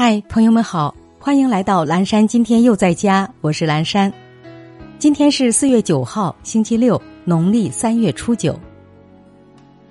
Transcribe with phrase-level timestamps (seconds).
[0.00, 2.24] 嗨，朋友们好，欢迎来到蓝山。
[2.24, 4.12] 今天又在家，我是蓝山。
[4.96, 8.56] 今天是四月九号，星期六，农历三月初九。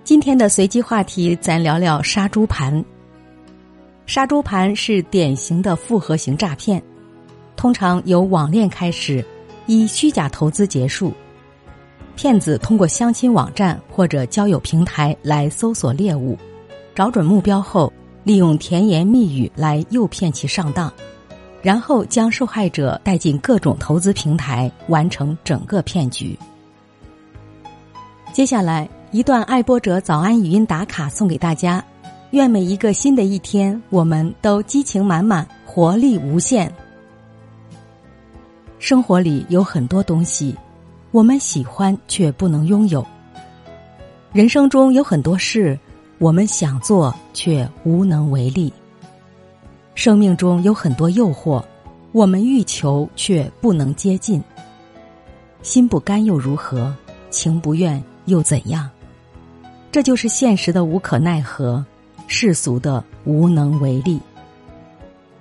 [0.06, 2.82] 今天的随机话题，咱聊聊杀猪盘。
[4.06, 6.82] 杀猪盘是典型的复合型诈骗，
[7.58, 9.22] 通常由网恋开始，
[9.66, 11.12] 以虚假投资结束。
[12.16, 16.38] 骗子通过相亲网站或者交友平台来搜索猎物，
[16.96, 17.92] 找准目标后。
[18.28, 20.92] 利用甜言蜜语来诱骗其上当，
[21.62, 26.38] 然后将受害者带进各种投资平台，完成整个骗局。
[28.34, 31.82] 接下来一段爱播者早安语音打卡送给大家，
[32.32, 36.70] 愿每一个新的一天，我们都激情满满，活力无限。
[38.78, 40.54] 生活里有很多东西，
[41.12, 43.08] 我们喜欢却不能拥有。
[44.34, 45.80] 人生中有很多事。
[46.20, 48.74] 我们想做却无能为力。
[49.94, 51.64] 生命中有很多诱惑，
[52.12, 54.42] 我们欲求却不能接近。
[55.62, 56.96] 心不甘又如何？
[57.30, 58.90] 情不愿又怎样？
[59.92, 61.86] 这就是现实的无可奈何，
[62.28, 64.20] 世俗的无能为力。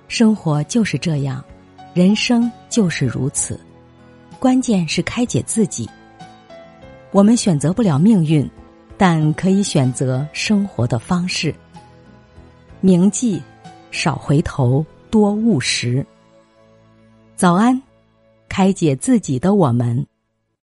[0.07, 1.43] 生活就是这样，
[1.93, 3.59] 人生就是如此。
[4.39, 5.89] 关键是开解自己。
[7.11, 8.47] 我们选择不了命运。
[8.97, 11.53] 但可以选择生活的方式。
[12.81, 13.41] 铭记：
[13.91, 16.05] 少回头，多务实。
[17.35, 17.79] 早安，
[18.49, 20.05] 开解自己的我们。